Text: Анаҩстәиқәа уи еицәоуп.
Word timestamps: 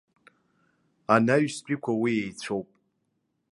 Анаҩстәиқәа 1.15 1.91
уи 2.01 2.13
еицәоуп. 2.21 2.69